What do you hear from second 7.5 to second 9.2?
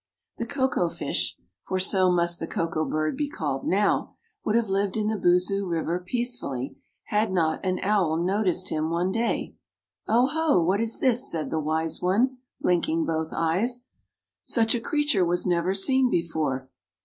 an owl noticed him one